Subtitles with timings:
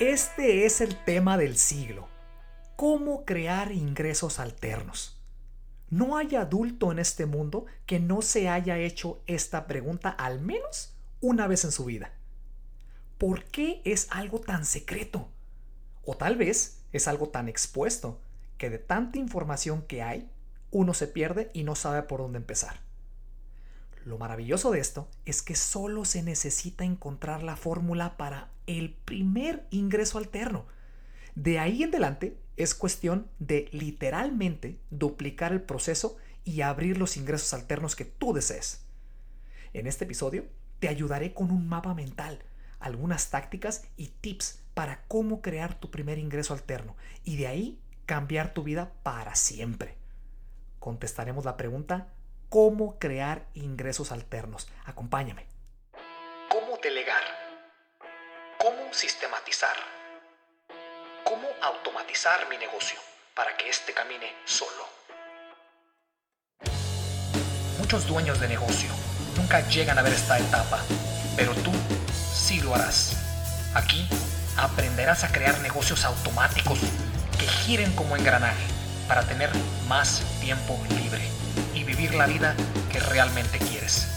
[0.00, 2.08] Este es el tema del siglo.
[2.76, 5.20] ¿Cómo crear ingresos alternos?
[5.90, 10.94] No hay adulto en este mundo que no se haya hecho esta pregunta al menos
[11.20, 12.10] una vez en su vida.
[13.18, 15.28] ¿Por qué es algo tan secreto?
[16.04, 18.18] O tal vez es algo tan expuesto
[18.56, 20.28] que de tanta información que hay,
[20.70, 22.80] uno se pierde y no sabe por dónde empezar.
[24.04, 29.66] Lo maravilloso de esto es que solo se necesita encontrar la fórmula para el primer
[29.70, 30.66] ingreso alterno.
[31.34, 37.54] De ahí en adelante es cuestión de literalmente duplicar el proceso y abrir los ingresos
[37.54, 38.84] alternos que tú desees.
[39.72, 40.44] En este episodio
[40.80, 42.40] te ayudaré con un mapa mental,
[42.80, 48.52] algunas tácticas y tips para cómo crear tu primer ingreso alterno y de ahí cambiar
[48.52, 49.96] tu vida para siempre.
[50.80, 52.08] Contestaremos la pregunta
[52.52, 54.68] cómo crear ingresos alternos.
[54.84, 55.46] Acompáñame.
[56.50, 57.22] ¿Cómo delegar?
[58.58, 59.74] ¿Cómo sistematizar?
[61.24, 62.98] ¿Cómo automatizar mi negocio
[63.34, 64.84] para que éste camine solo?
[67.78, 68.90] Muchos dueños de negocio
[69.34, 70.78] nunca llegan a ver esta etapa,
[71.34, 71.72] pero tú
[72.22, 73.16] sí lo harás.
[73.74, 74.06] Aquí
[74.58, 76.80] aprenderás a crear negocios automáticos
[77.38, 78.66] que giren como engranaje
[79.08, 79.48] para tener
[79.88, 81.41] más tiempo libre
[82.02, 82.56] vivir la vida
[82.90, 84.08] que realmente quieres.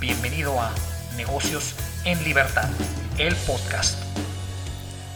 [0.00, 0.74] Bienvenido a
[1.16, 2.68] Negocios en Libertad,
[3.18, 4.02] el podcast.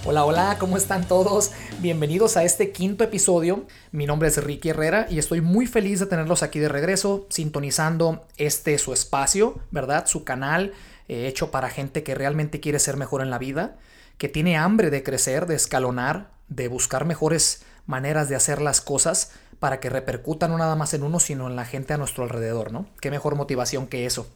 [0.05, 1.51] Hola, hola, ¿cómo están todos?
[1.81, 3.67] Bienvenidos a este quinto episodio.
[3.91, 8.29] Mi nombre es Ricky Herrera y estoy muy feliz de tenerlos aquí de regreso, sintonizando
[8.37, 10.07] este su espacio, ¿verdad?
[10.07, 10.75] Su canal
[11.09, 13.77] eh, hecho para gente que realmente quiere ser mejor en la vida,
[14.19, 19.33] que tiene hambre de crecer, de escalonar, de buscar mejores maneras de hacer las cosas
[19.61, 22.73] para que repercutan no nada más en uno, sino en la gente a nuestro alrededor,
[22.73, 22.87] ¿no?
[23.01, 24.29] Qué mejor motivación que eso.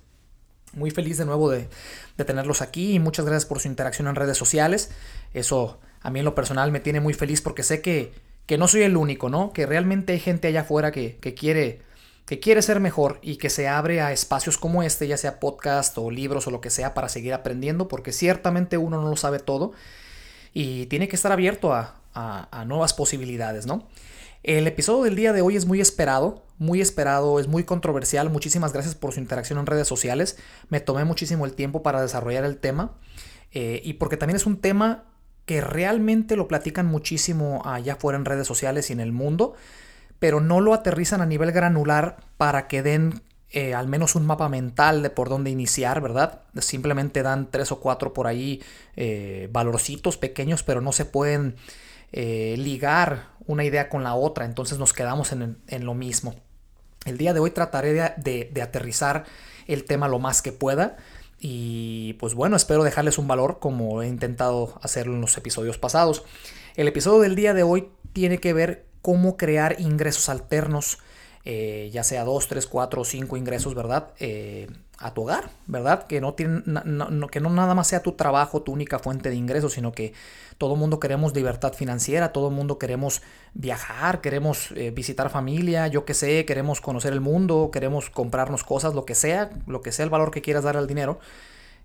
[0.73, 1.69] Muy feliz de nuevo de,
[2.25, 4.91] tenerlos aquí y muchas gracias por su interacción en redes sociales.
[5.35, 8.13] Eso a mí en lo personal me tiene muy feliz porque sé que,
[8.47, 9.53] que no soy el único, ¿no?
[9.53, 11.83] Que realmente hay gente allá afuera que, que, quiere,
[12.27, 15.97] que quiere ser mejor y que se abre a espacios como este, ya sea podcast
[15.99, 19.39] o libros o lo que sea, para seguir aprendiendo, porque ciertamente uno no lo sabe
[19.39, 19.73] todo
[20.55, 23.87] y tiene que estar abierto a, a, nuevas posibilidades, ¿no?
[24.43, 28.29] El episodio del día de hoy es muy esperado, muy esperado, es muy controversial.
[28.29, 30.37] Muchísimas gracias por su interacción en redes sociales.
[30.69, 32.99] Me tomé muchísimo el tiempo para desarrollar el tema
[33.53, 35.05] eh, y porque también es un tema
[35.45, 39.55] que realmente lo platican muchísimo allá afuera en redes sociales y en el mundo,
[40.19, 44.49] pero no lo aterrizan a nivel granular para que den eh, al menos un mapa
[44.49, 46.41] mental de por dónde iniciar, ¿verdad?
[46.59, 48.61] Simplemente dan tres o cuatro por ahí
[48.97, 51.55] eh, valorcitos pequeños, pero no se pueden
[52.15, 56.35] ligar una idea con la otra, entonces nos quedamos en, lo mismo.
[57.05, 59.25] El día de hoy trataré de, aterrizar
[59.67, 60.97] el tema lo más que pueda
[61.39, 66.25] y pues bueno, espero dejarles un valor como he intentado hacerlo en los episodios pasados.
[66.77, 70.99] El episodio del día de hoy tiene que ver cómo crear ingresos alternos,
[71.45, 74.11] eh, ya sea 2, 3, 4 o 5 ingresos, ¿verdad?
[74.21, 76.07] Eh, a tu hogar, ¿verdad?
[76.07, 76.63] Que no, tiene,
[77.31, 80.13] que no nada más sea tu trabajo tu única fuente de ingresos, sino que
[80.59, 83.23] todo mundo queremos libertad financiera, todo mundo queremos
[83.55, 88.95] viajar, queremos eh, visitar familia, yo qué sé, queremos conocer el mundo, queremos comprarnos cosas,
[88.95, 91.19] lo que sea, lo que sea el valor que quieras dar al dinero.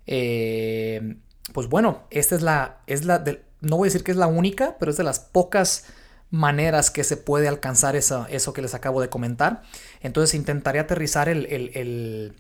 [0.05, 3.23] Pues bueno, esta es la, es la
[3.61, 5.85] no voy a decir que es la única, pero es de las pocas
[6.29, 9.63] maneras que se puede alcanzar eso, eso que les acabo de comentar.
[10.01, 12.33] Entonces intentaré aterrizar el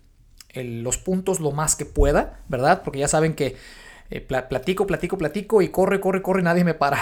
[0.63, 2.81] los puntos lo más que pueda, ¿verdad?
[2.83, 3.55] Porque ya saben que
[4.09, 6.97] eh, platico, platico, platico y corre, corre, corre, nadie me para.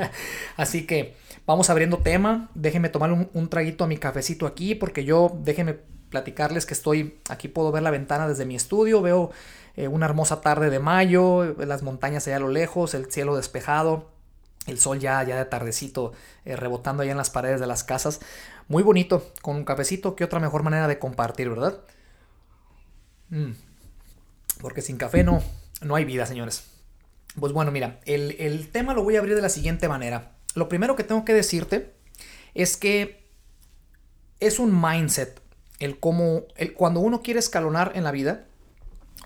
[0.56, 1.16] Así que
[1.46, 2.50] vamos abriendo tema.
[2.54, 5.74] Déjenme tomar un, traguito a mi cafecito aquí porque yo, déjenme
[6.10, 9.32] platicarles que estoy, aquí puedo ver la ventana desde mi estudio, veo
[9.74, 14.12] eh, una hermosa tarde de mayo, las montañas allá a lo lejos, el cielo despejado,
[14.66, 16.12] el sol ya, ya de tardecito
[16.44, 18.20] eh, rebotando allá en las paredes de las casas.
[18.68, 21.80] Muy bonito, con un cafecito, qué otra mejor manera de compartir, ¿verdad?
[23.30, 23.52] Mm.
[24.60, 25.42] Porque sin café no,
[25.82, 26.64] no hay vida, señores.
[27.38, 30.32] Pues bueno, mira, el, tema lo voy a abrir de la siguiente manera.
[30.54, 31.92] Lo primero que tengo que decirte
[32.54, 33.26] es que
[34.40, 35.40] es un mindset.
[35.78, 38.46] El cómo, el, cuando uno quiere escalonar en la vida,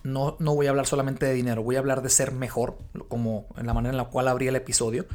[0.03, 3.47] no, no voy a hablar solamente de dinero, voy a hablar de ser mejor, como
[3.57, 5.07] en la manera en la cual abrí el episodio.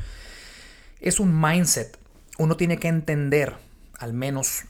[0.99, 1.97] Es un mindset.
[2.37, 3.53] Uno tiene que entender,
[3.97, 4.65] al menos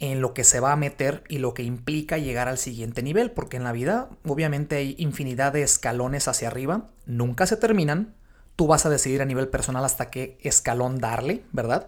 [0.00, 3.30] en lo que se va a meter y lo que implica llegar al siguiente nivel,
[3.30, 8.14] porque en la vida obviamente hay infinidad de escalones hacia arriba, nunca se terminan,
[8.56, 11.86] tú vas a decidir a nivel personal hasta qué escalón darle, ¿verdad?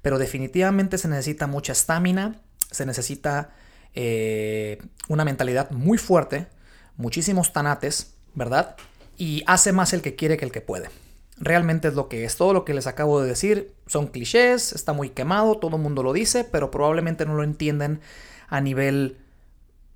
[0.00, 2.40] Pero definitivamente se necesita mucha estamina,
[2.70, 3.50] se necesita
[3.94, 4.78] eh,
[5.08, 6.46] una mentalidad muy fuerte,
[7.00, 8.76] muchísimos tanates, ¿verdad?
[9.16, 10.88] Y hace más el que quiere que el que puede.
[11.42, 12.36] realmente es lo que es.
[12.36, 16.02] Todo lo que les acabo de decir son clichés, está muy quemado, todo el mundo
[16.02, 18.00] lo dice, pero probablemente no lo entienden
[18.48, 19.16] a nivel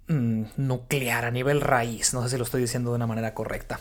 [0.09, 2.15] mm, nuclear, a nivel raíz.
[2.15, 3.81] No sé si lo estoy diciendo de una manera correcta.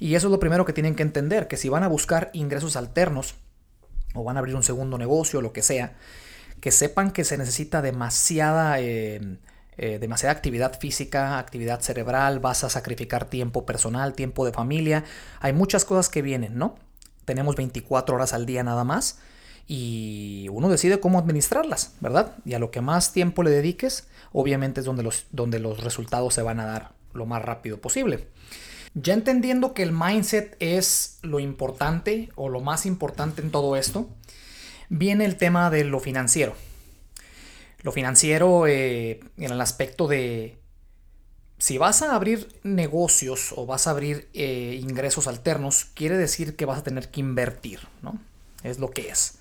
[0.00, 2.74] Y eso es lo primero que tienen que entender, que si van a buscar ingresos
[2.74, 3.36] alternos
[4.14, 5.94] o van a abrir un segundo negocio o lo que sea,
[6.60, 8.80] que sepan que se necesita demasiada...
[8.80, 9.38] Eh,
[9.76, 15.04] eh, demasiada actividad física, actividad cerebral, vas a sacrificar tiempo personal, tiempo de familia.
[15.40, 16.76] Hay muchas cosas que vienen, ¿no?
[17.24, 19.18] Tenemos 24 horas al día nada más
[19.66, 22.36] y uno decide cómo administrarlas, ¿verdad?
[22.44, 26.34] Y a lo que más tiempo le dediques, obviamente es donde los, donde los resultados
[26.34, 28.28] se van a dar lo más rápido posible.
[28.94, 34.08] Ya entendiendo que el mindset es lo importante o lo más importante en todo esto,
[34.88, 36.54] viene el tema de lo financiero.
[37.84, 40.56] Lo financiero eh, en el aspecto de
[41.58, 46.64] si vas a abrir negocios o vas a abrir eh, ingresos alternos, quiere decir que
[46.64, 48.18] vas a tener que invertir, ¿no?
[48.62, 49.34] Es lo que es.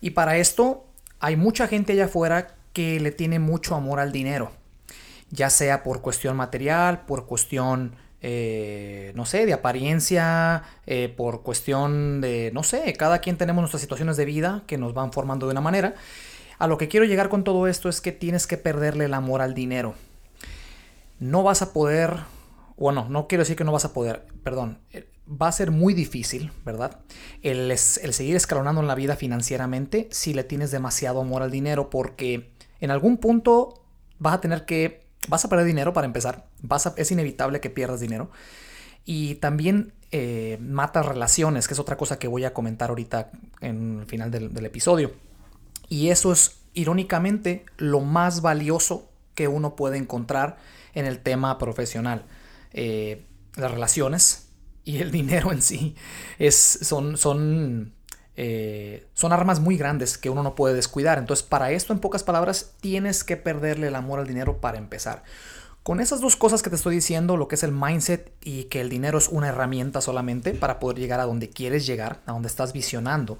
[0.00, 0.86] Y para esto
[1.20, 4.50] hay mucha gente allá afuera que le tiene mucho amor al dinero,
[5.30, 10.64] ya sea por cuestión material, por cuestión, eh, no sé, de apariencia,
[11.16, 15.12] por cuestión de, no sé, cada quien tenemos nuestras situaciones de vida que nos van
[15.12, 15.94] formando de una manera.
[16.58, 19.42] A lo que quiero llegar con todo esto es que tienes que perderle el amor
[19.42, 19.94] al dinero.
[21.20, 22.16] No vas a poder,
[22.76, 25.94] bueno, no quiero decir que no vas a poder, perdón, eh, va a ser muy
[25.94, 26.98] difícil, ¿verdad?
[27.42, 32.50] El, seguir escalonando en la vida financieramente si le tienes demasiado amor al dinero porque
[32.80, 33.84] en algún punto
[34.18, 36.46] vas a tener que, vas a perder dinero para empezar,
[36.96, 38.30] es inevitable que pierdas dinero
[39.04, 43.30] y también eh, matas relaciones, que es otra cosa que voy a comentar ahorita
[43.60, 45.27] en el final del episodio.
[45.88, 50.58] Y eso es, irónicamente, lo más valioso que uno puede encontrar
[50.94, 52.24] en el tema profesional.
[52.72, 53.24] Eh,
[53.56, 54.48] las relaciones
[54.84, 55.96] y el dinero en sí
[56.38, 57.92] es, son, son,
[58.36, 61.18] eh, son armas muy grandes que uno no puede descuidar.
[61.18, 65.22] Entonces, para esto, en pocas palabras, tienes que perderle el amor al dinero para empezar.
[65.82, 68.80] Con esas dos cosas que te estoy diciendo, lo que es el mindset y que
[68.80, 72.48] el dinero es una herramienta solamente para poder llegar a donde quieres llegar, a donde
[72.48, 73.38] estás visionando,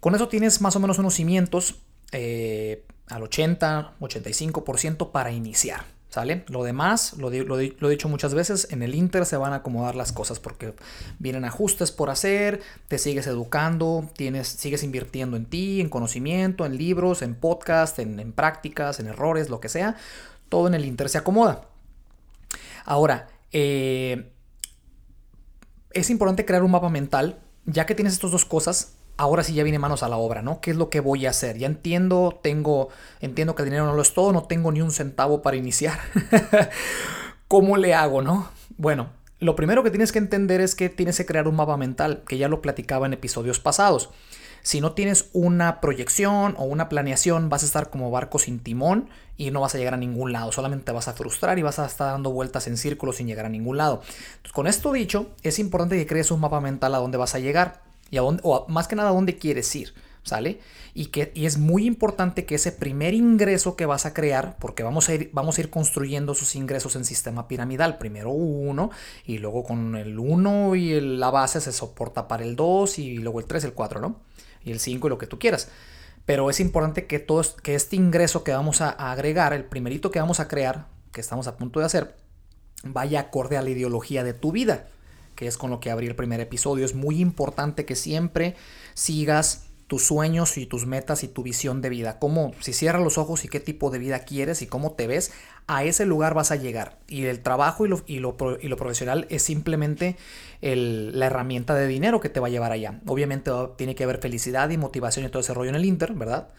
[0.00, 1.76] con eso tienes más o menos unos cimientos
[2.12, 5.84] eh, al 80, 85% para iniciar.
[6.08, 6.44] ¿Sale?
[6.48, 10.10] Lo demás, lo, he dicho muchas veces, en el Inter se van a acomodar las
[10.10, 10.74] cosas porque
[11.20, 16.76] vienen ajustes por hacer, te sigues educando, tienes, sigues invirtiendo en ti, en conocimiento, en
[16.76, 19.94] libros, en podcast, en, prácticas, en errores, lo que sea.
[20.48, 21.68] Todo en el Inter se acomoda.
[22.84, 24.32] Ahora, eh,
[25.92, 29.62] es importante crear un mapa mental, ya que tienes estas dos cosas, ahora sí ya
[29.62, 30.62] viene manos a la obra, ¿no?
[30.62, 31.58] ¿Qué es lo que voy a hacer?
[31.58, 32.88] Ya entiendo, tengo,
[33.20, 35.98] entiendo que el dinero no lo es todo, no tengo ni un centavo para iniciar.
[37.48, 38.48] ¿Cómo le hago, no?
[38.78, 42.22] Bueno, lo primero que tienes que entender es que tienes que crear un mapa mental,
[42.26, 44.08] que ya lo platicaba en episodios pasados.
[44.62, 49.10] Si no tienes una proyección o una planeación, vas a estar como barco sin timón
[49.36, 50.50] y no vas a llegar a ningún lado.
[50.50, 53.44] Solamente te vas a frustrar y vas a estar dando vueltas en círculos sin llegar
[53.44, 54.00] a ningún lado.
[54.54, 57.89] con esto dicho, es importante que crees un mapa mental a dónde vas a llegar
[58.68, 60.60] más que nada a dónde quieres ir, ¿sale?
[60.94, 64.82] Y, que, y es muy importante que ese primer ingreso que vas a crear, porque
[64.82, 68.90] vamos a ir, vamos a ir construyendo esos ingresos en sistema piramidal, primero uno,
[69.24, 73.40] y luego con el 1 y la base se soporta para el 2, y luego
[73.40, 74.20] el 3, el 4, ¿no?
[74.64, 75.68] Y el 5 y lo que tú quieras.
[76.26, 80.20] Pero es importante que, todo, que este ingreso que vamos a agregar, el primerito que
[80.20, 82.16] vamos a crear, que estamos a punto de hacer,
[82.84, 84.88] vaya acorde a la ideología de tu vida
[85.40, 86.84] que es con lo que abrí el primer episodio.
[86.84, 88.56] Es muy importante que siempre
[88.92, 92.18] sigas tus sueños y tus metas y tu visión de vida.
[92.18, 95.32] Cómo, si cierras los ojos y qué tipo de vida quieres y cómo te ves,
[95.66, 96.98] a ese lugar vas a llegar.
[97.08, 100.18] Y el trabajo y lo, y lo, profesional es simplemente
[100.60, 103.00] la herramienta de dinero que te va a llevar allá.
[103.06, 106.50] Obviamente tiene que haber felicidad y motivación y todo ese rollo en el Inter, ¿verdad?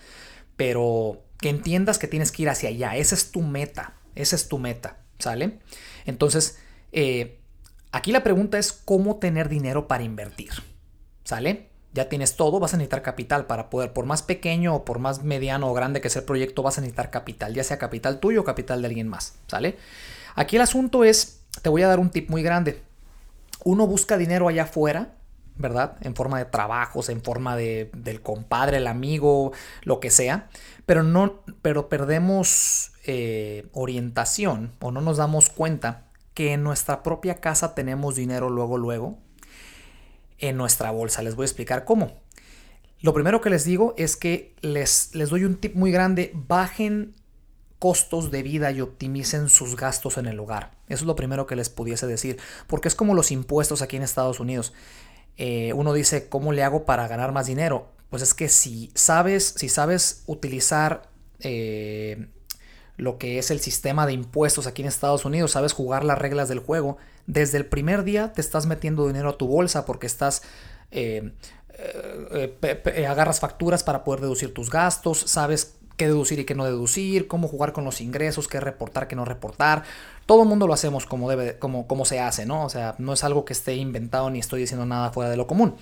[0.58, 2.98] Pero que entiendas que tienes que ir hacia allá.
[2.98, 3.94] Esa es tu meta.
[4.16, 5.60] Esa es tu meta, ¿sale?
[6.08, 6.58] Entonces,
[6.92, 7.41] eh,
[7.92, 10.52] Aquí la pregunta es cómo tener dinero para invertir.
[11.24, 11.70] ¿Sale?
[11.94, 15.24] Ya tienes todo, vas a necesitar capital para poder, por más pequeño o por más
[15.24, 18.42] mediano o grande que sea el proyecto, vas a necesitar capital, ya sea capital tuyo
[18.42, 19.36] o capital de alguien más.
[19.48, 19.78] ¿Sale?
[20.36, 22.82] Aquí el asunto es, te voy a dar un tip muy grande.
[23.66, 25.16] Uno busca dinero allá afuera,
[25.58, 25.98] ¿verdad?
[26.02, 29.52] En forma de trabajos, en forma de, del compadre, el amigo,
[29.84, 30.50] lo que sea,
[30.86, 37.36] pero no, pero perdemos eh, orientación o no nos damos cuenta que en nuestra propia
[37.36, 39.18] casa tenemos dinero luego, luego,
[40.38, 41.22] en nuestra bolsa.
[41.22, 42.22] Les voy a explicar cómo.
[43.00, 46.32] Lo primero que les digo es que les, les doy un tip muy grande.
[46.34, 47.16] Bajen
[47.80, 50.72] costos de vida y optimicen sus gastos en el hogar.
[50.88, 54.04] Eso es lo primero que les pudiese decir, porque es como los impuestos aquí en
[54.04, 54.74] Estados Unidos.
[55.38, 57.90] eh, uno dice, ¿cómo le hago para ganar más dinero?
[58.12, 61.10] Pues es que si sabes, si sabes utilizar
[61.40, 62.28] eh,
[63.02, 66.50] lo que es el sistema de impuestos aquí en Estados Unidos, sabes jugar las reglas
[66.50, 70.44] del juego, desde el primer día te estás metiendo dinero a tu bolsa porque estás...
[70.92, 71.34] Eh,
[73.08, 77.48] agarras facturas para poder deducir tus gastos, sabes qué deducir y qué no deducir, cómo
[77.48, 79.84] jugar con los ingresos, qué reportar, qué no reportar.
[80.28, 82.66] Todo el mundo lo hacemos como debe, como, como se hace, ¿no?
[82.66, 85.48] O sea, no es algo que esté inventado ni estoy diciendo nada fuera de lo
[85.48, 85.76] común.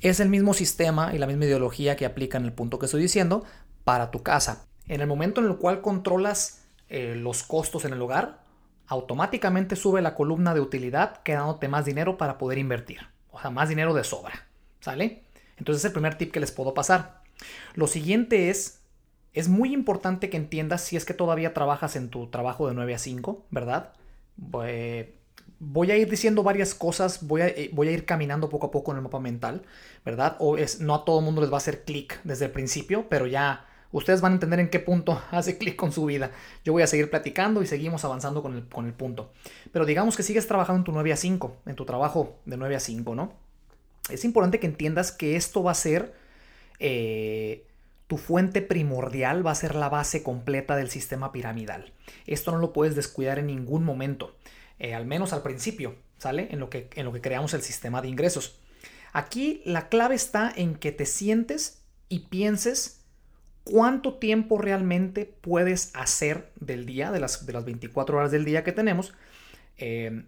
[0.00, 3.02] Es el mismo sistema y la misma ideología que aplica en el punto que estoy
[3.02, 3.42] diciendo
[3.82, 4.66] para tu casa.
[4.86, 8.42] En el momento en el cual controlas eh, los costos en el hogar,
[8.86, 13.00] automáticamente sube la columna de utilidad quedándote más dinero para poder invertir.
[13.30, 14.46] O sea, más dinero de sobra.
[14.80, 15.22] ¿Sale?
[15.56, 17.22] Entonces es el primer tip que les puedo pasar.
[17.74, 18.84] Lo siguiente es
[19.34, 22.94] es muy importante que entiendas si es que todavía trabajas en tu trabajo de 9
[22.94, 23.92] a 5, ¿verdad?
[25.58, 28.70] Voy a ir diciendo varias cosas, voy a, eh, voy a, ir caminando poco a
[28.70, 29.62] poco en el mapa mental,
[30.04, 30.36] ¿verdad?
[30.38, 33.08] O es, no a todo el mundo les va a hacer clic desde el principio,
[33.08, 36.30] pero ya ustedes van a entender en qué punto hace clic con su vida.
[36.64, 39.32] Yo voy a seguir platicando y seguimos avanzando con el, con el punto.
[39.72, 42.76] Pero digamos que sigues trabajando en tu 9 a 5, en tu trabajo de 9
[42.76, 43.32] a 5, ¿no?
[44.10, 46.12] Es importante que entiendas que esto va a ser...
[46.80, 47.66] Eh,
[48.06, 51.92] tu fuente primordial va a ser la base completa del sistema piramidal.
[52.26, 54.36] Esto no lo puedes descuidar en ningún momento,
[54.78, 56.48] eh, al menos al principio, ¿sale?
[56.50, 58.58] En lo, que, en lo que creamos el sistema de ingresos.
[59.12, 63.03] Aquí la clave está en que te sientes y pienses
[63.64, 68.62] cuánto tiempo realmente puedes hacer del día, de las, de las 24 horas del día
[68.62, 69.14] que tenemos,
[69.78, 70.24] eh,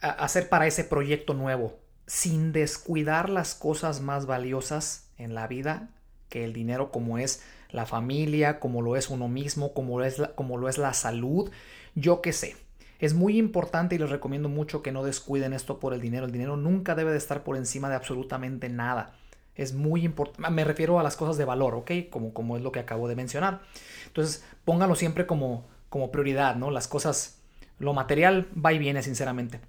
[0.00, 5.90] hacer para ese proyecto nuevo, sin descuidar las cosas más valiosas en la vida
[6.30, 10.18] que el dinero como es la familia, como lo es uno mismo, como lo es
[10.18, 11.50] la, como lo es la salud,
[11.94, 12.56] yo qué sé.
[12.98, 16.26] Es muy importante y les recomiendo mucho que no descuiden esto por el dinero.
[16.26, 19.14] El dinero nunca debe de estar por encima de absolutamente nada.
[19.54, 20.50] Es muy importante.
[20.50, 21.90] Me refiero a las cosas de valor, ¿ok?
[22.10, 23.62] Como, como es lo que acabo de mencionar.
[24.06, 26.70] Entonces, póngalo siempre como, como prioridad, ¿no?
[26.70, 27.40] Las cosas,
[27.78, 29.60] lo material va y viene, sinceramente.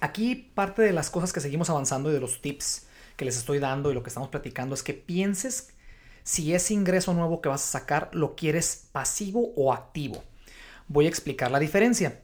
[0.00, 2.86] Aquí parte de las cosas que seguimos avanzando y de los tips
[3.16, 5.70] que les estoy dando y lo que estamos platicando es que pienses
[6.22, 10.22] si ese ingreso nuevo que vas a sacar lo quieres pasivo o activo.
[10.86, 12.20] Voy a explicar la diferencia.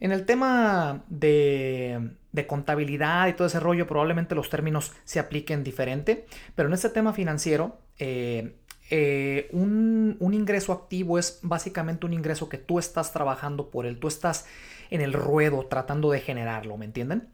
[0.00, 2.10] En el tema de,
[2.46, 7.12] contabilidad y todo ese rollo, probablemente los términos se apliquen diferente, pero en este tema
[7.12, 8.54] financiero, eh,
[8.90, 13.98] eh, un, un, ingreso activo es básicamente un ingreso que tú estás trabajando por él,
[13.98, 14.46] tú estás
[14.90, 17.28] en el ruedo tratando de generarlo, ¿me entienden?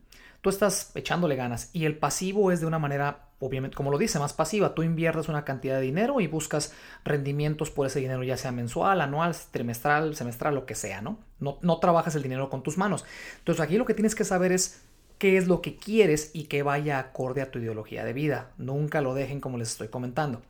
[0.44, 4.18] Tú estás echándole ganas y el pasivo es de una manera obviamente, como lo dice,
[4.18, 4.74] más pasiva.
[4.74, 9.00] Tú inviertes una cantidad de dinero y buscas rendimientos por ese dinero, ya sea mensual,
[9.00, 11.18] anual, trimestral, semestral, lo que sea, ¿no?
[11.40, 13.06] No, no trabajas el dinero con tus manos.
[13.38, 14.82] Entonces aquí lo que tienes que saber es
[15.16, 18.50] qué es lo que quieres y que vaya acorde a tu ideología de vida.
[18.58, 20.42] Nunca lo dejen como les estoy comentando.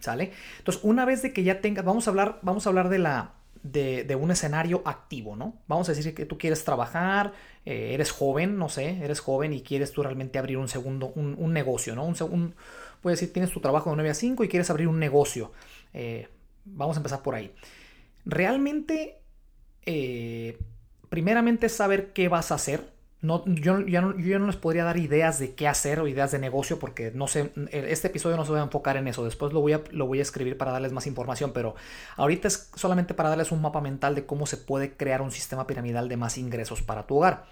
[0.00, 0.32] ¿Sale?
[0.58, 3.32] Entonces, una vez de que ya tengas, vamos a hablar, vamos a hablar de la,
[3.64, 5.62] de, un escenario activo, ¿no?
[5.66, 7.32] Vamos a decir que tú quieres trabajar,
[7.64, 11.52] eh, eres joven, no sé, eres joven y quieres tú realmente abrir un segundo, un,
[11.52, 12.04] negocio, ¿no?
[12.04, 12.54] Un, un,
[13.00, 15.50] puedes decir, tienes tu trabajo de 9 a 5 y quieres abrir un negocio.
[15.94, 16.28] Eh,
[16.66, 17.52] vamos a empezar por ahí.
[18.26, 19.22] Realmente,
[19.86, 20.58] eh,
[21.08, 22.92] primeramente saber qué vas a hacer,
[23.24, 26.78] no, yo, no, no, les podría dar ideas de qué hacer o ideas de negocio
[26.78, 29.72] porque no sé, este episodio no se va a enfocar en eso, después lo voy,
[29.72, 31.74] a, lo voy a escribir para darles más información, pero
[32.16, 35.66] ahorita es solamente para darles un mapa mental de cómo se puede crear un sistema
[35.66, 37.46] piramidal de más ingresos para tu hogar.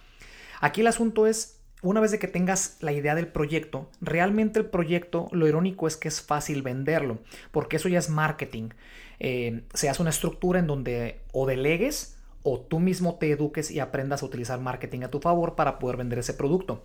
[0.61, 4.67] Aquí el asunto es, una vez de que tengas la idea del proyecto, realmente el
[4.67, 7.19] proyecto, lo irónico es que es fácil venderlo,
[7.51, 8.69] porque eso ya es marketing.
[9.21, 13.81] Eh, se hace una estructura en donde o delegues, o tú mismo te eduques y
[13.81, 16.83] aprendas a utilizar marketing a tu favor para poder vender ese producto.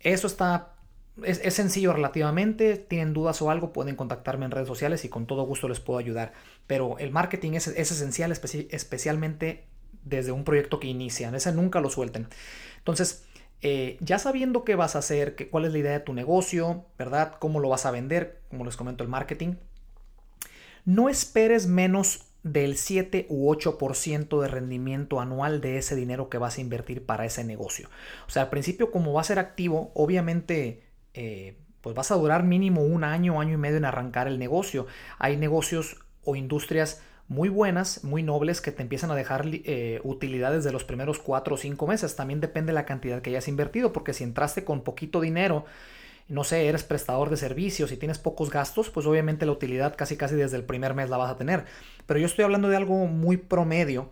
[0.00, 0.78] Eso está
[1.24, 5.42] es, sencillo relativamente, tienen dudas o algo, pueden contactarme en redes sociales y con todo
[5.44, 6.32] gusto les puedo ayudar.
[6.66, 9.64] Pero el marketing es, esencial, especialmente
[10.04, 12.28] desde un proyecto que inician, ese nunca lo suelten.
[12.78, 13.24] Entonces,
[13.60, 17.34] eh, ya sabiendo qué vas a hacer, cuál es la idea de tu negocio, ¿verdad?
[17.38, 19.54] Cómo lo vas a vender, como les comento el marketing,
[20.84, 26.58] no esperes menos del 7 u 8% de rendimiento anual de ese dinero que vas
[26.58, 27.88] a invertir para ese negocio.
[28.26, 30.82] O sea, al principio como va a ser activo, obviamente...
[31.14, 34.86] Eh, pues vas a durar mínimo un año, año y medio en arrancar el negocio.
[35.18, 40.64] Hay negocios o industrias muy buenas, muy nobles, que te empiezan a dejar eh, utilidades
[40.64, 42.16] de los primeros 4 o 5 meses.
[42.16, 45.66] También depende de la cantidad que hayas invertido, porque si entraste con poquito dinero
[46.28, 50.16] no sé, eres prestador de servicios y tienes pocos gastos, pues obviamente la utilidad casi
[50.16, 51.64] casi desde el primer mes la vas a tener.
[52.06, 54.10] Pero yo estoy hablando de algo muy promedio.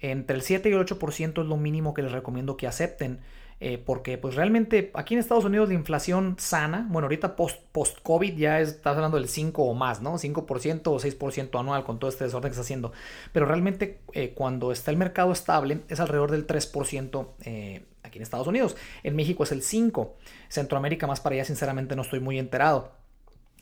[0.00, 3.20] Entre el 7 y el 8% es lo mínimo que les recomiendo que acepten.
[3.62, 8.58] eh, porque pues realmente aquí en Estados Unidos la inflación sana, bueno, ahorita post-COVID ya
[8.60, 10.16] está hablando del 5 o más, ¿no?
[10.18, 12.92] 5% o 6% anual con todo este desorden que está haciendo,
[13.32, 18.22] pero realmente eh, cuando está el mercado estable es alrededor del 3% eh, aquí en
[18.22, 20.12] Estados Unidos, en México es el 5%,
[20.48, 22.92] Centroamérica más para allá sinceramente no estoy muy enterado.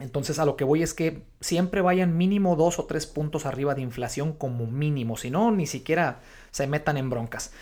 [0.01, 3.75] Entonces a lo que voy es que siempre vayan mínimo 2 o 3 puntos arriba
[3.75, 7.53] de inflación como mínimo, si no, ni siquiera se metan en broncas.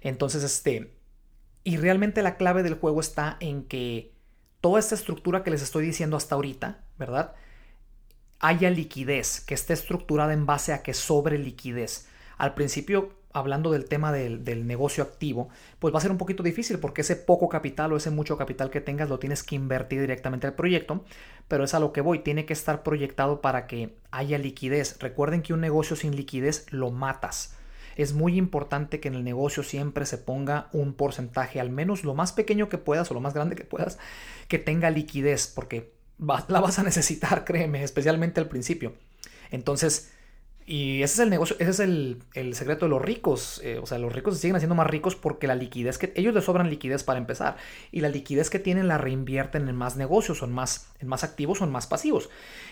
[0.00, 0.94] Entonces, este,
[1.64, 4.12] y realmente la clave del juego está en que
[4.60, 7.34] toda esta estructura que les estoy diciendo hasta ahorita, ¿verdad?
[8.38, 12.06] Haya liquidez, que esté estructurada en base a que sobre liquidez.
[12.36, 16.42] Al principio, hablando del tema del, del, negocio activo, pues va a ser un poquito
[16.42, 20.00] difícil porque ese poco capital o ese mucho capital que tengas lo tienes que invertir
[20.00, 21.04] directamente al proyecto,
[21.46, 24.98] pero es a lo que voy, tiene que estar proyectado para que haya liquidez.
[25.00, 27.54] Recuerden que un negocio sin liquidez lo matas
[27.98, 32.14] es muy importante que en el negocio siempre se ponga un porcentaje, al menos lo
[32.14, 33.98] más pequeño que puedas o lo más grande que puedas,
[34.46, 35.92] que tenga liquidez, porque
[36.48, 38.94] la vas a necesitar, créeme, especialmente al principio.
[39.50, 40.12] Entonces,
[40.70, 42.18] y ese es el negocio, ese es el,
[42.52, 43.58] secreto de los ricos.
[43.64, 46.34] Eh, o sea, los ricos se siguen haciendo más ricos porque la liquidez que ellos
[46.34, 47.56] les sobran liquidez para empezar.
[47.90, 51.56] Y la liquidez que tienen la reinvierten en más negocios, son más, en más activos,
[51.56, 52.28] son más pasivos.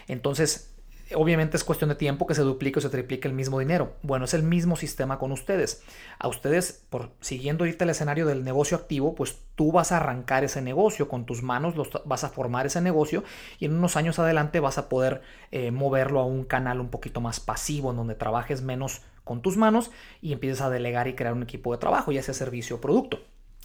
[0.09, 0.76] Entonces,
[1.15, 3.93] Obviamente es cuestión de tiempo que se duplique o se triplique el mismo dinero.
[4.03, 5.83] Bueno, es el mismo sistema con ustedes.
[6.19, 10.43] A ustedes, por siguiendo ahorita el escenario del negocio activo, pues tú vas a arrancar
[10.43, 13.23] ese negocio con tus manos, los, vas a formar ese negocio
[13.61, 15.23] y en unos años adelante vas a poder
[15.53, 19.57] eh, moverlo a un canal un poquito más pasivo, en donde trabajes menos con tus
[19.57, 22.81] manos y empieces a delegar y crear un equipo de trabajo, ya sea servicio o
[22.81, 23.21] producto.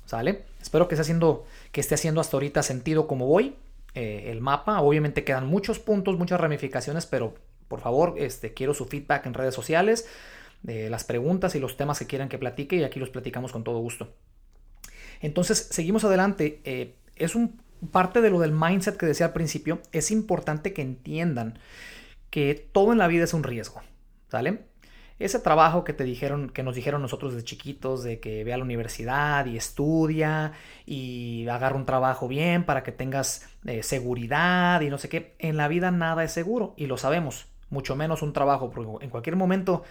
[0.06, 0.44] ¿Sale?
[0.62, 3.56] Espero que esté haciendo, que esté haciendo hasta ahorita sentido como voy.
[3.94, 4.82] Eh, el mapa.
[4.82, 7.36] Obviamente quedan muchos puntos, muchas ramificaciones, pero
[7.68, 10.08] por favor, este, quiero su feedback en redes sociales,
[10.64, 13.64] de las preguntas y los temas que quieran que platique y aquí los platicamos con
[13.64, 14.14] todo gusto.
[15.22, 16.62] Entonces, seguimos adelante.
[16.64, 19.82] Eh, es un parte de lo del mindset que decía al principio.
[19.92, 21.60] Es importante que entiendan
[22.30, 23.82] que todo en la vida es un riesgo.
[24.30, 24.71] ¿Sale?
[25.24, 28.58] Ese trabajo que te dijeron, que nos dijeron nosotros de chiquitos, de que ve a
[28.58, 30.54] la universidad y estudia
[30.86, 35.58] y agarra un trabajo bien para que tengas eh, seguridad y no sé qué, en
[35.58, 39.36] la vida nada es seguro y lo sabemos, mucho menos un trabajo, porque en cualquier
[39.36, 39.84] momento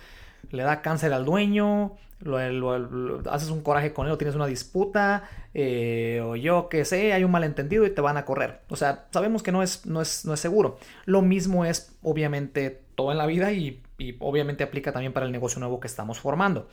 [0.50, 5.24] le da cáncer al dueño, lo, haces un coraje con él o tienes una disputa,
[5.54, 8.60] eh, o yo qué sé, hay un malentendido y te van a correr.
[8.68, 10.78] O sea, sabemos que no es, no es, no es seguro.
[11.06, 15.32] Lo mismo es obviamente todo en la vida y, y obviamente aplica también para el
[15.32, 16.68] negocio nuevo que estamos formando.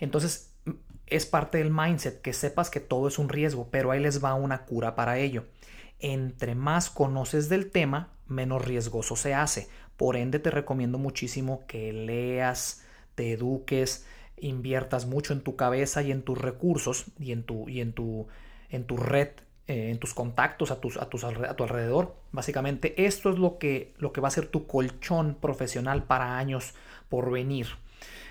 [0.00, 0.54] Entonces,
[1.06, 4.34] es parte del mindset que sepas que todo es un riesgo, pero ahí les va
[4.34, 5.44] una cura para ello.
[5.98, 9.68] Entre más conoces del tema, menos riesgoso se hace.
[9.96, 12.82] Por ende, te recomiendo muchísimo que leas,
[13.14, 14.04] te eduques,
[14.38, 18.26] inviertas mucho en tu cabeza y en tus recursos y en tu, y en tu,
[18.70, 19.28] en tu red,
[19.66, 22.14] eh, en tus contactos a, tus, a, tus, a tu alrededor.
[22.32, 26.74] Básicamente, esto es lo que, lo que va a ser tu colchón profesional para años
[27.08, 27.66] por venir.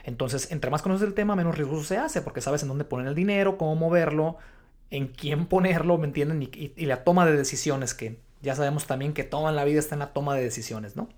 [0.04, 3.08] Entonces, entre más conoces el tema, menos riesgoso se hace, porque sabes en dónde poner
[3.08, 4.38] el dinero, cómo moverlo,
[4.92, 6.44] en quién ponerlo, ¿me entienden?
[6.44, 10.00] Y, la toma de decisiones, que ya sabemos también que toda la vida está en
[10.00, 11.10] la toma de decisiones, ¿no?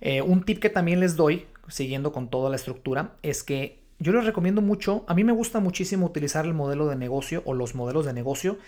[0.00, 4.12] Eh, un tip que también les doy, siguiendo con toda la estructura, es que yo
[4.12, 7.74] les recomiendo mucho, a mí me gusta muchísimo utilizar el modelo de negocio o los
[7.74, 8.58] modelos de negocio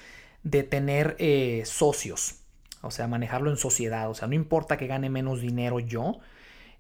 [0.42, 2.40] de tener eh, socios,
[2.82, 6.18] o sea, manejarlo en sociedad, o sea, no importa que gane menos dinero yo,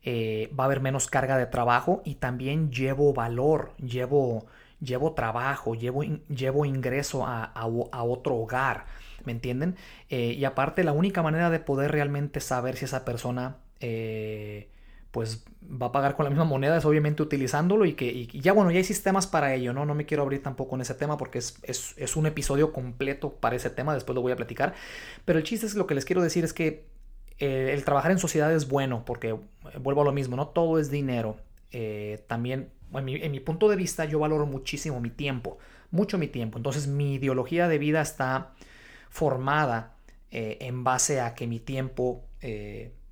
[0.02, 4.46] eh, va a haber menos carga de trabajo y también llevo valor, llevo,
[4.80, 8.86] llevo trabajo, llevo, llevo ingreso a, otro hogar,
[9.24, 9.76] ¿me entienden?
[10.08, 14.68] y aparte, la única manera de poder realmente saber si esa persona eh,
[15.10, 18.70] pues va a pagar con la misma moneda, es obviamente utilizándolo y que ya bueno,
[18.70, 19.84] ya hay sistemas para ello, ¿no?
[19.84, 23.56] No me quiero abrir tampoco en ese tema porque es, es, un episodio completo para
[23.56, 24.74] ese tema, después lo voy a platicar,
[25.24, 26.86] pero el chiste es lo que les quiero decir es que
[27.38, 30.78] eh, el trabajar en sociedad es bueno porque, eh, vuelvo a lo mismo, no todo
[30.78, 31.36] es dinero,
[32.26, 35.58] también en mi, en mi punto de vista yo valoro muchísimo mi tiempo,
[35.92, 38.54] mucho mi tiempo, entonces mi ideología de vida está
[39.08, 39.94] formada
[40.32, 42.24] en base a que mi tiempo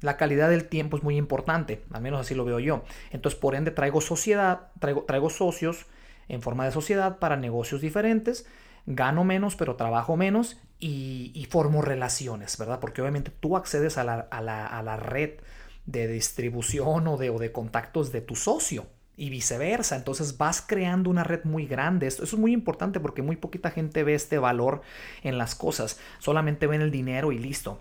[0.01, 2.85] la calidad del tiempo es muy importante, al menos así lo veo yo.
[3.11, 5.87] Entonces, por ende, traigo sociedad, traigo, traigo socios
[6.29, 8.47] en forma de sociedad para negocios diferentes,
[8.87, 12.81] gano menos, pero trabajo menos y, formo relaciones, ¿verdad?
[12.81, 15.41] Porque obviamente tú accedes a la, red
[15.87, 19.97] de distribución o de, o de contactos de tu socio y viceversa.
[19.97, 22.07] Entonces vas creando una red muy grande.
[22.07, 24.83] Esto, eso es muy importante porque muy poquita gente ve este valor
[25.23, 25.99] en las cosas.
[26.19, 27.81] Solamente ven el dinero y listo.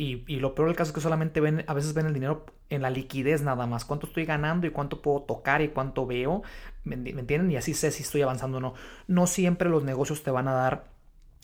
[0.00, 2.46] Y, y, lo peor del caso es que solamente ven, a veces ven el dinero
[2.70, 3.84] en la liquidez nada más.
[3.84, 6.42] Cuánto estoy ganando y cuánto puedo tocar y cuánto veo.
[6.84, 7.50] ¿Me, ¿Me entienden?
[7.50, 8.74] Y así sé si estoy avanzando o no.
[9.08, 10.84] No siempre los negocios te van a dar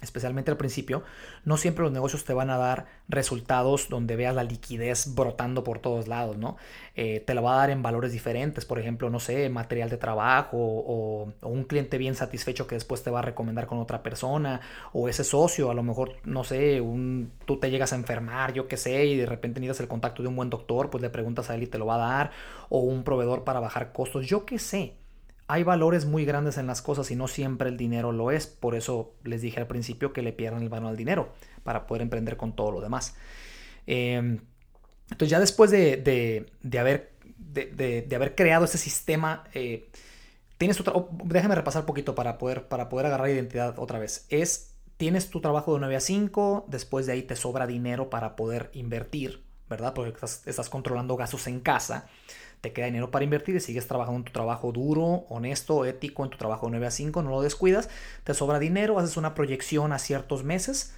[0.05, 1.03] especialmente al principio,
[1.45, 5.79] no siempre los negocios te van a dar resultados donde veas la liquidez brotando por
[5.79, 6.57] todos lados, ¿no?
[6.95, 9.97] Eh, te lo va a dar en valores diferentes, por ejemplo, no sé, material de
[9.97, 14.03] trabajo o, o, un cliente bien satisfecho que después te va a recomendar con otra
[14.03, 14.61] persona
[14.93, 18.69] o ese socio, a lo mejor, no sé, un, tú te llegas a enfermar, yo
[18.69, 21.51] qué sé, y de repente necesitas el contacto de un buen doctor, pues le preguntas
[21.51, 22.31] a él y te lo va a dar,
[22.69, 24.95] o un proveedor para bajar costos, yo qué sé
[25.47, 28.47] hay valores muy grandes en las cosas y no siempre el dinero lo es.
[28.47, 32.03] Por eso les dije al principio que le pierdan el valor al dinero para poder
[32.03, 33.15] emprender con todo lo demás.
[33.87, 34.39] Eh,
[35.11, 39.91] entonces ya después de, de, de haber, de, haber creado ese sistema, eh,
[40.57, 44.27] tienes tu oh, déjame repasar un poquito para poder, para poder agarrar identidad otra vez.
[44.31, 48.35] Es, tienes tu trabajo de 9 a 5, después de ahí te sobra dinero para
[48.35, 49.93] poder invertir, ¿verdad?
[49.93, 52.09] Porque estás, estás controlando gastos en casa
[52.65, 56.31] te queda dinero para invertir y sigues trabajando en tu trabajo duro, honesto, ético, en
[56.31, 57.91] tu trabajo 9 a 5, no lo descuidas,
[58.25, 60.95] te sobra dinero, haces una proyección a ciertos meses,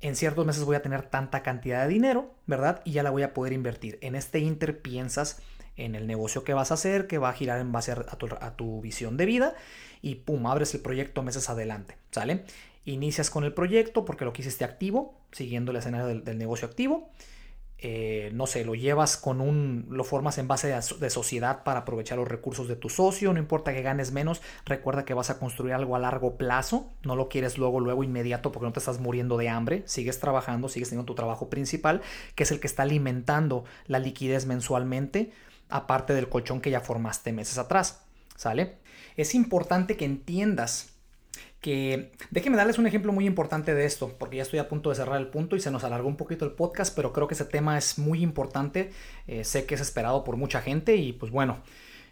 [0.00, 2.80] en ciertos meses voy a tener tanta cantidad de dinero, ¿verdad?
[2.86, 3.98] Y ya la voy a poder invertir.
[4.00, 5.42] En este inter piensas
[5.76, 8.80] en el negocio que vas a hacer, que va a girar en base a tu,
[8.80, 9.54] visión de vida
[10.00, 12.46] y pum, abres el proyecto meses adelante, ¿sale?
[12.86, 17.10] Inicias con el proyecto porque lo quisiste activo, siguiendo el escenario del negocio activo
[17.86, 22.16] eh, no sé, lo llevas con un, lo formas en base de, sociedad para aprovechar
[22.16, 25.74] los recursos de tu socio, no importa que ganes menos, recuerda que vas a construir
[25.74, 29.36] algo a largo plazo, no lo quieres luego, luego inmediato porque no te estás muriendo
[29.36, 32.00] de hambre, sigues trabajando, sigues teniendo tu trabajo principal,
[32.34, 35.32] que es el que está alimentando la liquidez mensualmente,
[35.68, 38.78] aparte del colchón que ya formaste meses atrás, ¿sale?
[39.18, 40.93] Es importante que entiendas
[41.64, 44.96] que déjenme darles un ejemplo muy importante de esto, porque ya estoy a punto de
[44.96, 47.46] cerrar el punto y se nos alargó un poquito el podcast, pero creo que ese
[47.46, 48.92] tema es muy importante,
[49.26, 51.62] eh, sé que es esperado por mucha gente y pues bueno,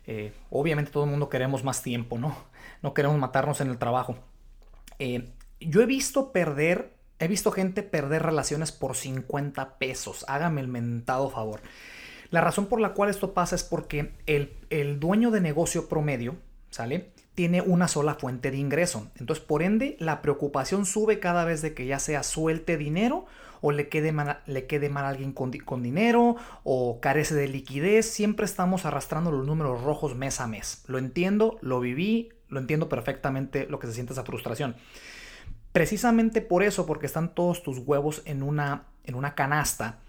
[0.06, 2.34] eh, obviamente todo el mundo queremos más tiempo, ¿no?
[2.80, 4.16] No queremos matarnos en el trabajo.
[4.98, 5.28] Eh,
[5.60, 11.28] yo he visto perder, he visto gente perder relaciones por 50 pesos, hágame el mentado
[11.28, 11.60] favor.
[12.30, 16.36] La razón por la cual esto pasa es porque el, el dueño de negocio promedio,
[16.70, 17.11] ¿sale?
[17.34, 19.08] Tiene una sola fuente de ingreso.
[19.18, 23.26] Entonces, por ende, la preocupación sube cada vez de que ya sea suelte dinero
[23.60, 27.48] o le quede mal, le quede mal a alguien con, con, dinero o carece de
[27.48, 28.06] liquidez.
[28.06, 30.84] Siempre estamos arrastrando los números rojos mes a mes.
[30.88, 34.76] Lo entiendo, lo viví, lo entiendo perfectamente lo que se siente esa frustración.
[35.72, 40.00] Precisamente por eso, porque están todos tus huevos en una, en una canasta,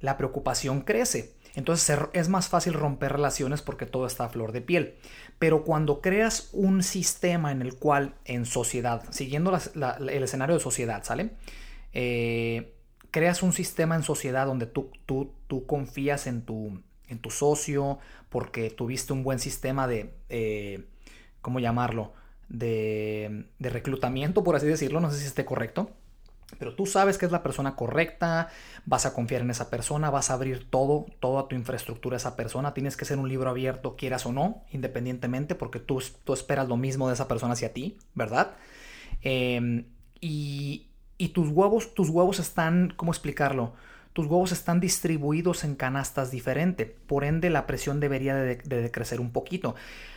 [0.00, 1.34] la preocupación crece.
[1.54, 4.94] Entonces es más fácil romper relaciones porque todo está a flor de piel.
[5.38, 11.04] Pero cuando creas un sistema en el cual en sociedad, siguiendo el escenario de sociedad,
[11.04, 11.30] ¿sale?
[11.92, 12.74] Eh,
[13.10, 17.98] creas un sistema en sociedad donde tú, tú, tú confías en tu, en tu socio
[18.28, 20.84] porque tuviste un buen sistema de, eh,
[21.40, 22.12] ¿cómo llamarlo?
[22.48, 25.90] De, de reclutamiento, por así decirlo, no sé si esté correcto.
[26.56, 28.48] Pero tú sabes que es la persona correcta,
[28.86, 32.36] vas a confiar en esa persona, vas a abrir todo, toda tu infraestructura a esa
[32.36, 32.72] persona.
[32.72, 36.78] Tienes que ser un libro abierto, quieras o no, independientemente, porque tú, tú esperas lo
[36.78, 38.56] mismo de esa persona hacia ti, ¿verdad?
[39.20, 39.84] Em,
[40.20, 43.74] y, y, tus huevos, tus huevos están, ¿cómo explicarlo?
[44.14, 49.20] Tus huevos están distribuidos en canastas diferentes, por ende la presión debería de, de decrecer
[49.20, 49.74] un poquito.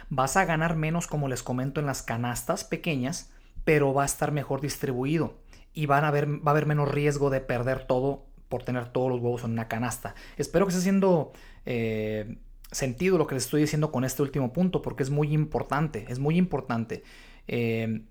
[0.09, 3.31] Vas a ganar menos, como les comento, en las canastas pequeñas,
[3.65, 5.35] pero va a estar mejor distribuido
[5.73, 9.21] y van a va a haber menos riesgo de perder todo por tener todos los
[9.21, 10.13] huevos en una canasta.
[10.37, 11.31] Espero que esté haciendo
[11.65, 12.37] eh,
[12.71, 16.19] sentido lo que les estoy diciendo con este último punto, porque es muy importante, es
[16.19, 17.03] muy importante.
[17.47, 18.03] Eh,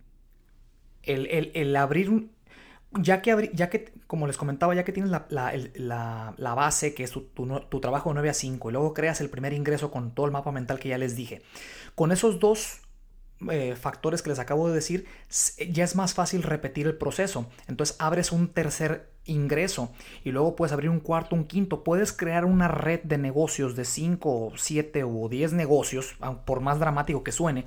[1.03, 2.31] el, abrir
[2.92, 7.11] ya que, ya que, como les comentaba, ya que tienes la, la, base, que es
[7.11, 10.27] tu, tu, trabajo de 9 a 5, y luego creas el primer ingreso con todo
[10.27, 11.42] el mapa mental que ya les dije,
[11.94, 12.81] con esos dos
[13.48, 15.07] eh, factores que les acabo de decir,
[15.70, 17.46] ya es más fácil repetir el proceso.
[17.68, 19.92] Entonces abres un tercer ingreso
[20.24, 21.83] y luego puedes abrir un cuarto, un quinto.
[21.83, 27.24] Puedes crear una red de negocios de 5, 7 o 10 negocios, por más dramático
[27.24, 27.64] que suene,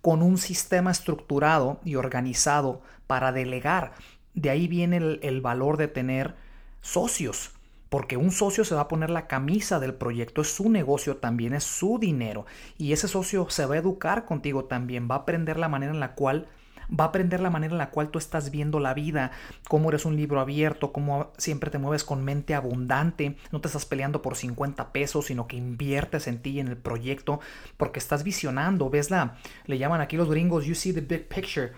[0.00, 3.94] con un sistema estructurado y organizado para delegar.
[4.34, 6.36] De ahí viene el valor de tener
[6.80, 7.57] socios
[7.88, 11.54] porque un socio se va a poner la camisa del proyecto, es su negocio también,
[11.54, 12.46] es su dinero.
[12.76, 16.00] Y ese socio se va a educar contigo también, va a aprender la manera en
[16.00, 16.48] la cual
[16.88, 19.30] va a aprender la manera en la cual tú estás viendo la vida,
[19.68, 23.86] cómo eres un libro abierto, cómo siempre te mueves con mente abundante, no te estás
[23.86, 27.40] peleando por 50 pesos, sino que inviertes en ti, en el proyecto,
[27.76, 31.72] porque estás visionando, ves la, le llaman aquí los gringos, you see the big picture,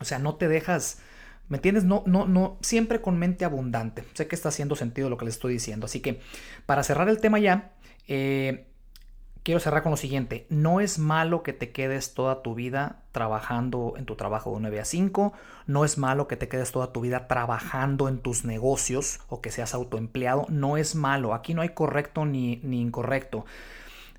[0.00, 1.00] o sea, no te dejas
[1.48, 1.84] ¿Me entiendes?
[1.84, 4.04] No, no, no, siempre con mente abundante.
[4.14, 5.86] Sé que está haciendo sentido lo que les estoy diciendo.
[5.86, 6.20] Así que
[6.66, 7.72] para cerrar el tema ya,
[8.06, 8.66] eh,
[9.42, 10.46] quiero cerrar con lo siguiente.
[10.50, 14.80] No es malo que te quedes toda tu vida trabajando en tu trabajo de 9
[14.80, 15.32] a 5.
[15.66, 19.50] No es malo que te quedes toda tu vida trabajando en tus negocios o que
[19.50, 20.44] seas autoempleado.
[20.50, 21.32] No es malo.
[21.32, 23.46] Aquí no hay correcto ni, ni incorrecto.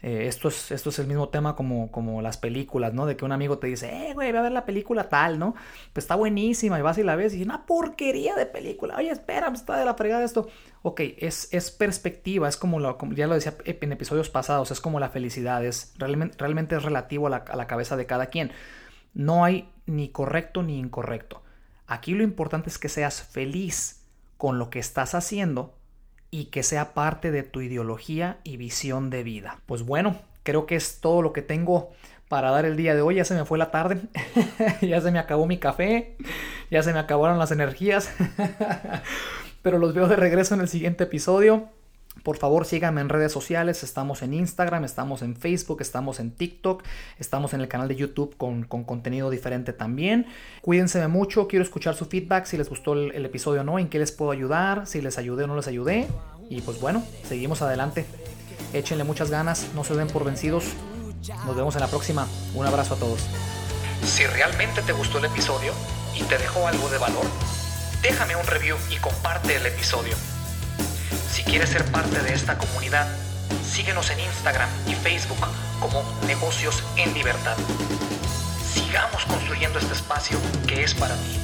[0.01, 3.05] Eh, esto, es, esto es el mismo tema como, como las películas, ¿no?
[3.05, 5.55] De que un amigo te dice, eh, güey, voy a ver la película tal, ¿no?
[5.91, 8.95] Pues está buenísima y vas y la ves y una porquería de película.
[8.95, 10.47] Oye, espera, está de la fregada esto.
[10.83, 15.01] Ok, es, es perspectiva, es como, lo, ya lo decía en episodios pasados, es como
[15.01, 18.51] la felicidad, es, realmente, realmente es relativo a la, a la cabeza de cada quien.
[19.13, 21.43] No hay ni correcto ni incorrecto.
[21.87, 24.05] Aquí lo importante es que seas feliz
[24.37, 25.78] con lo que estás haciendo
[26.31, 29.59] y que sea parte de tu ideología y visión de vida.
[29.65, 31.91] Pues bueno, creo que es todo lo que tengo
[32.27, 33.15] para dar el día de hoy.
[33.15, 34.01] Ya se me fue la tarde,
[34.81, 36.15] ya se me acabó mi café,
[36.71, 38.13] ya se me acabaron las energías,
[39.61, 41.69] pero los veo de regreso en el siguiente episodio.
[42.23, 43.83] Por favor, síganme en redes sociales.
[43.83, 46.83] Estamos en Instagram, estamos en Facebook, estamos en TikTok,
[47.17, 50.25] estamos en el canal de YouTube con, contenido diferente también.
[50.61, 53.99] Cuídense mucho, quiero escuchar su feedback, si les gustó el, episodio o no, en qué
[53.99, 56.07] les puedo ayudar, si les ayudé o no les ayudé.
[56.49, 58.05] Y pues bueno, seguimos adelante.
[58.73, 60.65] Échenle muchas ganas, no se den por vencidos.
[61.45, 62.27] Nos vemos en la próxima.
[62.55, 63.27] Un abrazo a todos.
[64.03, 65.73] Si realmente te gustó el episodio
[66.17, 67.25] y te dejó algo de valor,
[68.01, 70.15] déjame un review y comparte el episodio.
[71.31, 73.07] Si quieres ser parte de esta comunidad,
[73.69, 75.39] síguenos en Instagram y Facebook
[75.79, 77.57] como Negocios en Libertad.
[78.73, 81.39] Sigamos construyendo este espacio que es para ti.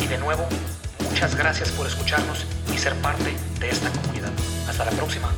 [0.00, 0.46] Y de nuevo,
[1.10, 4.32] muchas gracias por escucharnos y ser parte de esta comunidad.
[4.68, 5.32] Hasta la próxima.